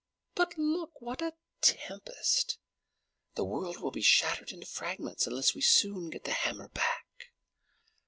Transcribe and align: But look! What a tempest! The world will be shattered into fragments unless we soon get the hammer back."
But 0.33 0.57
look! 0.57 0.99
What 0.99 1.21
a 1.21 1.35
tempest! 1.61 2.57
The 3.35 3.43
world 3.45 3.77
will 3.79 3.91
be 3.91 4.01
shattered 4.01 4.51
into 4.51 4.65
fragments 4.65 5.27
unless 5.27 5.53
we 5.53 5.61
soon 5.61 6.09
get 6.09 6.23
the 6.23 6.31
hammer 6.31 6.69
back." 6.69 7.29